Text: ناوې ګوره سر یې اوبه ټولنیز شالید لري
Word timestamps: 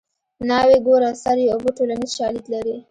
ناوې 0.47 0.77
ګوره 0.87 1.11
سر 1.21 1.37
یې 1.43 1.47
اوبه 1.53 1.69
ټولنیز 1.77 2.11
شالید 2.17 2.45
لري 2.53 2.75